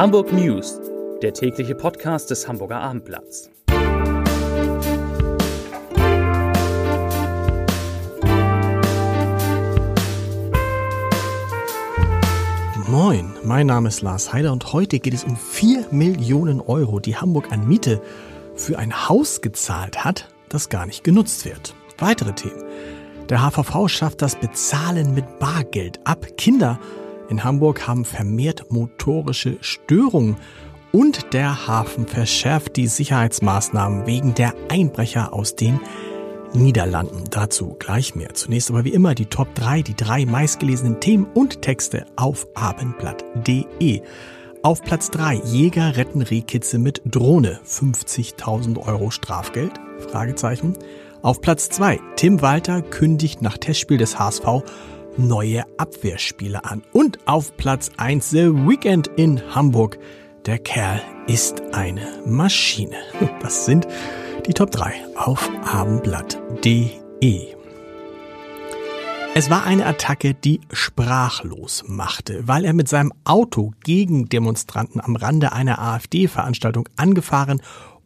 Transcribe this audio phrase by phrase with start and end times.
[0.00, 0.80] Hamburg News,
[1.20, 3.50] der tägliche Podcast des Hamburger Abendblatts.
[12.88, 17.16] Moin, mein Name ist Lars Heider und heute geht es um 4 Millionen Euro, die
[17.16, 18.00] Hamburg an Miete
[18.54, 21.74] für ein Haus gezahlt hat, das gar nicht genutzt wird.
[21.98, 22.64] Weitere Themen.
[23.28, 26.26] Der HVV schafft das Bezahlen mit Bargeld ab.
[26.38, 26.80] Kinder
[27.30, 30.36] in Hamburg haben vermehrt motorische Störungen
[30.92, 35.80] und der Hafen verschärft die Sicherheitsmaßnahmen wegen der Einbrecher aus den
[36.52, 37.24] Niederlanden.
[37.30, 38.34] Dazu gleich mehr.
[38.34, 44.02] Zunächst aber wie immer die Top 3, die drei meistgelesenen Themen und Texte auf abendblatt.de.
[44.62, 47.60] Auf Platz 3 Jäger retten Rehkitze mit Drohne.
[47.64, 49.72] 50.000 Euro Strafgeld?
[50.10, 50.76] Fragezeichen.
[51.22, 54.64] Auf Platz 2 Tim Walter kündigt nach Testspiel des HSV
[55.16, 56.82] neue Abwehrspieler an.
[56.92, 59.98] Und auf Platz 1 The Weekend in Hamburg.
[60.46, 62.96] Der Kerl ist eine Maschine.
[63.40, 63.86] Das sind
[64.46, 67.60] die Top 3 auf abendblatt.de.
[69.32, 75.14] Es war eine Attacke, die sprachlos machte, weil er mit seinem Auto gegen Demonstranten am
[75.14, 77.62] Rande einer AfD-Veranstaltung angefahren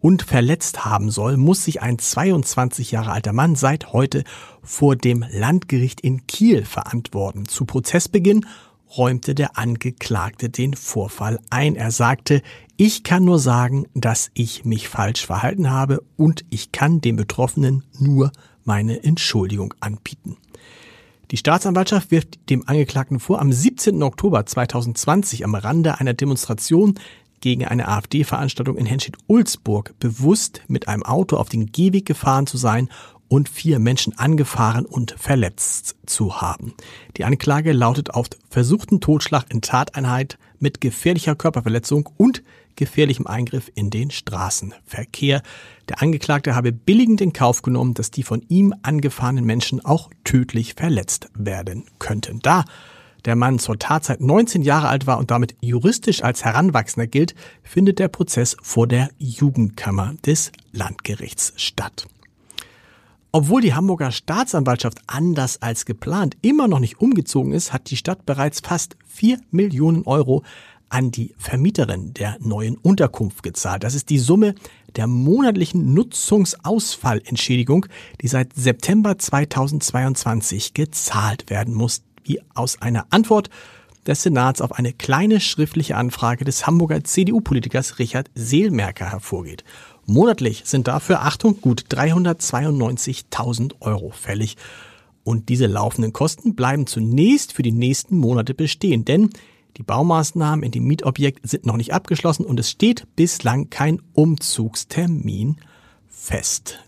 [0.00, 4.24] und verletzt haben soll, muss sich ein 22 Jahre alter Mann seit heute
[4.62, 7.46] vor dem Landgericht in Kiel verantworten.
[7.46, 8.46] Zu Prozessbeginn
[8.96, 11.76] räumte der Angeklagte den Vorfall ein.
[11.76, 12.42] Er sagte,
[12.76, 17.84] ich kann nur sagen, dass ich mich falsch verhalten habe und ich kann dem Betroffenen
[17.98, 18.32] nur
[18.64, 20.36] meine Entschuldigung anbieten.
[21.30, 24.02] Die Staatsanwaltschaft wirft dem Angeklagten vor, am 17.
[24.02, 26.94] Oktober 2020 am Rande einer Demonstration
[27.40, 32.88] gegen eine AfD-Veranstaltung in Henstedt-Ulzburg bewusst mit einem Auto auf den Gehweg gefahren zu sein
[33.28, 36.74] und vier Menschen angefahren und verletzt zu haben.
[37.16, 42.42] Die Anklage lautet auf versuchten Totschlag in Tateinheit mit gefährlicher Körperverletzung und
[42.74, 45.42] gefährlichem Eingriff in den Straßenverkehr.
[45.88, 50.74] Der Angeklagte habe billigend in Kauf genommen, dass die von ihm angefahrenen Menschen auch tödlich
[50.74, 52.40] verletzt werden könnten.
[52.40, 52.64] Da
[53.24, 57.98] der Mann zur Tatzeit 19 Jahre alt war und damit juristisch als Heranwachsender gilt, findet
[57.98, 62.06] der Prozess vor der Jugendkammer des Landgerichts statt.
[63.30, 68.24] Obwohl die Hamburger Staatsanwaltschaft anders als geplant immer noch nicht umgezogen ist, hat die Stadt
[68.24, 70.42] bereits fast 4 Millionen Euro
[70.88, 73.84] an die Vermieterin der neuen Unterkunft gezahlt.
[73.84, 74.54] Das ist die Summe
[74.96, 77.86] der monatlichen Nutzungsausfallentschädigung,
[78.22, 83.50] die seit September 2022 gezahlt werden muss wie aus einer Antwort
[84.06, 89.64] des Senats auf eine kleine schriftliche Anfrage des Hamburger CDU-Politikers Richard Seelmerker hervorgeht.
[90.06, 94.56] Monatlich sind dafür, Achtung, gut 392.000 Euro fällig.
[95.24, 99.28] Und diese laufenden Kosten bleiben zunächst für die nächsten Monate bestehen, denn
[99.76, 105.58] die Baumaßnahmen in dem Mietobjekt sind noch nicht abgeschlossen und es steht bislang kein Umzugstermin
[106.08, 106.80] fest.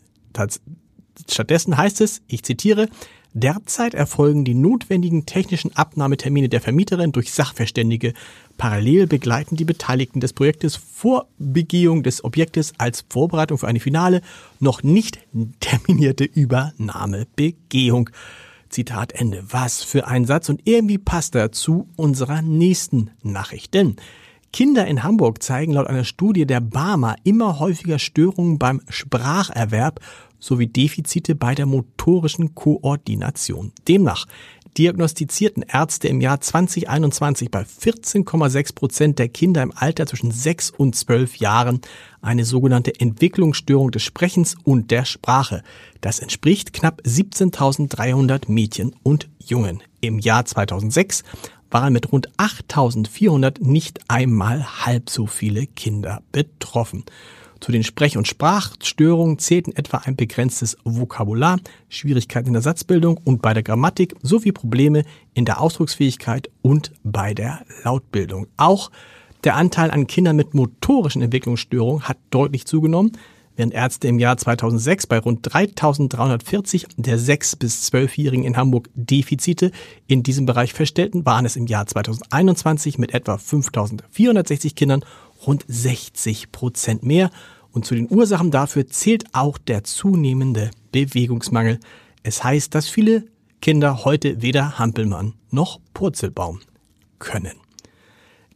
[1.29, 2.89] Stattdessen heißt es, ich zitiere,
[3.33, 8.13] Derzeit erfolgen die notwendigen technischen Abnahmetermine der Vermieterin durch Sachverständige.
[8.59, 14.21] Parallel begleiten die Beteiligten des Projektes vor Begehung des Objektes als Vorbereitung für eine finale,
[14.59, 15.21] noch nicht
[15.61, 18.11] terminierte Übernahmebegehung.
[18.69, 19.45] Zitat Ende.
[19.49, 23.75] Was für ein Satz und irgendwie passt er zu unserer nächsten Nachricht.
[23.75, 23.97] Denn
[24.53, 30.01] Kinder in Hamburg zeigen laut einer Studie der Barmer immer häufiger Störungen beim Spracherwerb
[30.41, 33.73] sowie Defizite bei der motorischen Koordination.
[33.87, 34.27] Demnach
[34.77, 40.95] diagnostizierten Ärzte im Jahr 2021 bei 14,6 Prozent der Kinder im Alter zwischen 6 und
[40.95, 41.81] 12 Jahren
[42.23, 45.63] eine sogenannte Entwicklungsstörung des Sprechens und der Sprache.
[46.01, 49.83] Das entspricht knapp 17.300 Mädchen und Jungen.
[50.01, 51.25] Im Jahr 2006
[51.71, 57.05] waren mit rund 8.400 nicht einmal halb so viele Kinder betroffen.
[57.61, 61.59] Zu den Sprech- und Sprachstörungen zählten etwa ein begrenztes Vokabular,
[61.91, 65.05] Schwierigkeiten in der Satzbildung und bei der Grammatik sowie Probleme
[65.35, 68.47] in der Ausdrucksfähigkeit und bei der Lautbildung.
[68.57, 68.91] Auch
[69.45, 73.13] der Anteil an Kindern mit motorischen Entwicklungsstörungen hat deutlich zugenommen.
[73.61, 79.71] Während Ärzte im Jahr 2006 bei rund 3340 der 6- bis 12-Jährigen in Hamburg Defizite
[80.07, 85.05] in diesem Bereich feststellten, waren es im Jahr 2021 mit etwa 5460 Kindern
[85.47, 87.31] rund 60 Prozent mehr.
[87.71, 91.81] Und zu den Ursachen dafür zählt auch der zunehmende Bewegungsmangel.
[92.23, 93.27] Es heißt, dass viele
[93.61, 96.61] Kinder heute weder Hampelmann noch Purzelbaum
[97.19, 97.57] können.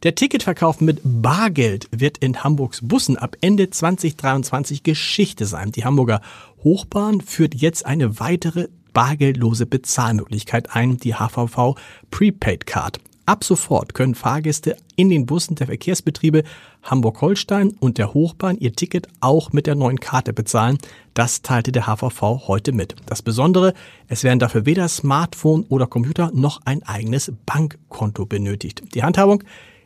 [0.05, 5.71] Der Ticketverkauf mit Bargeld wird in Hamburgs Bussen ab Ende 2023 Geschichte sein.
[5.71, 6.21] Die Hamburger
[6.63, 11.73] Hochbahn führt jetzt eine weitere bargeldlose Bezahlmöglichkeit ein, die HVV
[12.11, 12.99] Prepaid Card.
[13.25, 16.43] Ab sofort können Fahrgäste in den Bussen der Verkehrsbetriebe
[16.83, 20.77] Hamburg-Holstein und der Hochbahn ihr Ticket auch mit der neuen Karte bezahlen.
[21.15, 22.95] Das teilte der HVV heute mit.
[23.07, 23.73] Das Besondere,
[24.07, 28.83] es werden dafür weder Smartphone oder Computer noch ein eigenes Bankkonto benötigt.
[28.93, 29.41] Die Handhabung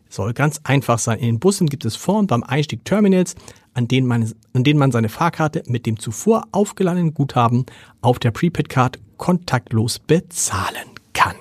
[0.09, 1.19] soll ganz einfach sein.
[1.19, 3.35] In den Bussen gibt es vorn beim Einstieg Terminals,
[3.73, 7.65] an denen man, an denen man seine Fahrkarte mit dem zuvor aufgeladenen Guthaben
[8.01, 11.35] auf der Prepaid-Card kontaktlos bezahlen kann.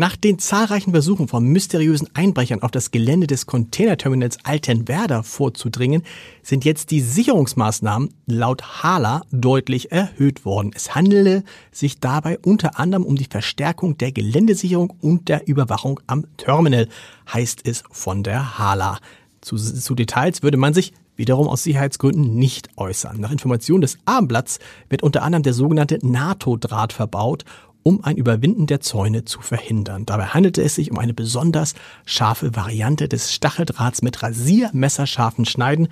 [0.00, 6.04] Nach den zahlreichen Versuchen von mysteriösen Einbrechern auf das Gelände des Containerterminals Altenwerder vorzudringen,
[6.42, 10.70] sind jetzt die Sicherungsmaßnahmen laut Hala deutlich erhöht worden.
[10.74, 16.24] Es handele sich dabei unter anderem um die Verstärkung der Geländesicherung und der Überwachung am
[16.38, 16.88] Terminal,
[17.30, 19.00] heißt es von der Hala.
[19.42, 23.20] Zu, zu Details würde man sich wiederum aus Sicherheitsgründen nicht äußern.
[23.20, 27.44] Nach Informationen des Abendblatts wird unter anderem der sogenannte NATO-Draht verbaut
[27.82, 30.06] um ein Überwinden der Zäune zu verhindern.
[30.06, 31.74] Dabei handelte es sich um eine besonders
[32.04, 35.88] scharfe Variante des Stacheldrahts mit rasiermesserscharfen Schneiden,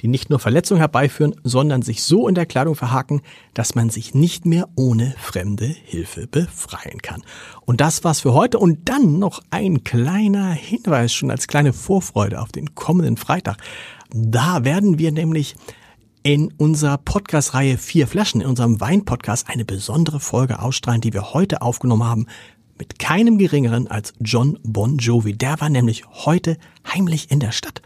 [0.00, 3.22] die nicht nur Verletzungen herbeiführen, sondern sich so in der Kleidung verhaken,
[3.54, 7.22] dass man sich nicht mehr ohne fremde Hilfe befreien kann.
[7.64, 12.40] Und das war's für heute und dann noch ein kleiner Hinweis schon als kleine Vorfreude
[12.40, 13.58] auf den kommenden Freitag.
[14.10, 15.54] Da werden wir nämlich
[16.22, 21.62] in unserer Podcast-Reihe Vier Flaschen, in unserem Wein-Podcast, eine besondere Folge ausstrahlen, die wir heute
[21.62, 22.26] aufgenommen haben,
[22.78, 25.32] mit keinem geringeren als John Bon Jovi.
[25.32, 27.82] Der war nämlich heute heimlich in der Stadt.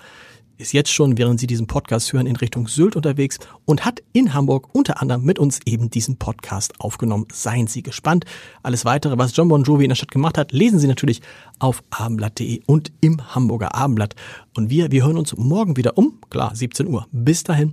[0.58, 4.32] Ist jetzt schon, während Sie diesen Podcast hören, in Richtung Sylt unterwegs und hat in
[4.32, 7.26] Hamburg unter anderem mit uns eben diesen Podcast aufgenommen.
[7.30, 8.24] Seien Sie gespannt.
[8.62, 11.20] Alles weitere, was John Bon Jovi in der Stadt gemacht hat, lesen Sie natürlich
[11.58, 14.14] auf abendblatt.de und im Hamburger Abendblatt.
[14.56, 17.06] Und wir, wir hören uns morgen wieder um, klar, 17 Uhr.
[17.12, 17.72] Bis dahin,